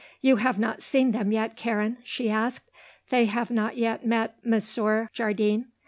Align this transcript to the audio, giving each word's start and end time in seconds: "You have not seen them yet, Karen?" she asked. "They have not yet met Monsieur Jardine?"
"You 0.19 0.37
have 0.37 0.57
not 0.57 0.81
seen 0.81 1.11
them 1.11 1.31
yet, 1.31 1.55
Karen?" 1.55 1.97
she 2.03 2.27
asked. 2.31 2.67
"They 3.11 3.25
have 3.25 3.51
not 3.51 3.77
yet 3.77 4.03
met 4.03 4.35
Monsieur 4.43 5.09
Jardine?" 5.13 5.67